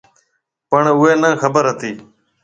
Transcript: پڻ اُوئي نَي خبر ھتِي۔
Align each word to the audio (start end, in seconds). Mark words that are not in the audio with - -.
پڻ 0.69 0.83
اُوئي 0.95 1.13
نَي 1.21 1.29
خبر 1.41 1.63
ھتِي۔ 1.71 1.91